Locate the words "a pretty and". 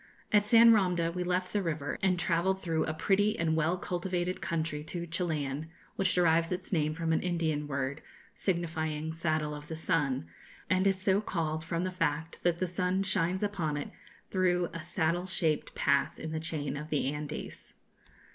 2.85-3.55